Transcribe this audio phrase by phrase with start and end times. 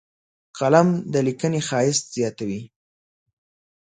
[0.57, 2.61] قلم د لیکنې ښایست زیاتوي